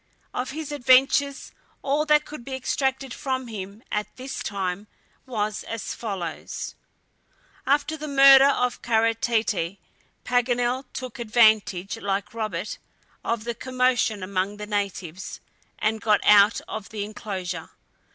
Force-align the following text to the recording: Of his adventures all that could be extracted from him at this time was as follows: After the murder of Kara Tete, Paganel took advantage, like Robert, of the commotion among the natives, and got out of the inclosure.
Of 0.33 0.49
his 0.49 0.71
adventures 0.71 1.51
all 1.83 2.07
that 2.07 2.25
could 2.25 2.43
be 2.43 2.55
extracted 2.55 3.13
from 3.13 3.45
him 3.45 3.83
at 3.91 4.07
this 4.15 4.41
time 4.41 4.87
was 5.27 5.63
as 5.65 5.93
follows: 5.93 6.73
After 7.67 7.95
the 7.97 8.07
murder 8.07 8.47
of 8.47 8.81
Kara 8.81 9.13
Tete, 9.13 9.77
Paganel 10.25 10.85
took 10.91 11.19
advantage, 11.19 11.99
like 11.99 12.33
Robert, 12.33 12.79
of 13.23 13.43
the 13.43 13.53
commotion 13.53 14.23
among 14.23 14.57
the 14.57 14.65
natives, 14.65 15.39
and 15.77 16.01
got 16.01 16.21
out 16.25 16.61
of 16.67 16.89
the 16.89 17.05
inclosure. 17.05 17.69